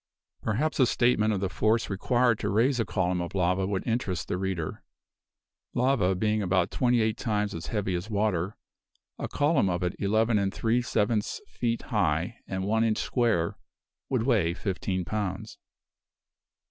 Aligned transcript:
Perhaps 0.41 0.79
a 0.79 0.87
statement 0.87 1.31
of 1.31 1.41
the 1.41 1.47
force 1.49 1.87
required 1.87 2.39
to 2.39 2.49
raise 2.49 2.79
a 2.79 2.85
column 2.85 3.21
of 3.21 3.35
lava 3.35 3.67
would 3.67 3.85
interest 3.85 4.27
the 4.29 4.35
reader. 4.39 4.81
Lava 5.75 6.15
being 6.15 6.41
about 6.41 6.71
twenty 6.71 7.01
eight 7.03 7.17
times 7.17 7.53
as 7.53 7.67
heavy 7.67 7.93
as 7.93 8.09
water, 8.09 8.57
a 9.19 9.27
column 9.27 9.69
of 9.69 9.83
it 9.83 9.95
eleven 9.99 10.39
and 10.39 10.51
three 10.55 10.81
sevenths 10.81 11.39
feet 11.47 11.83
high, 11.93 12.39
and 12.47 12.63
one 12.63 12.83
inch 12.83 12.97
square, 12.97 13.59
would 14.09 14.23
weigh 14.23 14.55
fifteen 14.55 15.05
pounds. 15.05 15.59